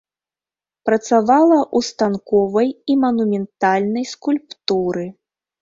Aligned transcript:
Працавала 0.89 1.57
ў 1.75 1.87
станковай 1.89 2.69
і 2.95 2.97
манументальнай 3.05 4.11
скульптуры. 4.15 5.05